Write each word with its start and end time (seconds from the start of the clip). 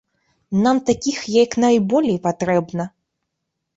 Нам 0.63 0.77
такіх 0.87 1.19
як 1.35 1.51
найболей 1.65 2.17
патрэбна. 2.27 2.83